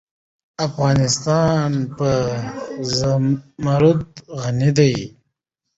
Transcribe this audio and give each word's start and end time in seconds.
افغانستان 0.67 1.71
په 1.97 2.11
زمرد 2.97 4.05
غني 4.39 4.71
دی. 4.77 4.95